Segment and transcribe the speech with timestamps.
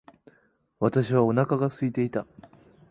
[0.79, 2.25] 私はお腹が空いていた。